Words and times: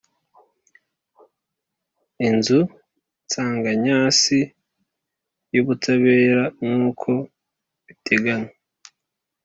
Inzu 2.27 2.59
Nsanganyasi 3.23 4.39
y 5.53 5.57
Ubutabera 5.61 6.43
nkuko 6.65 7.09
biteganywa 7.85 8.53